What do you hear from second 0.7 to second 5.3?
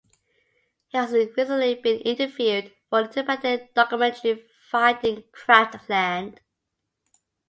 He has recently been interviewed for the independent documentary "Finding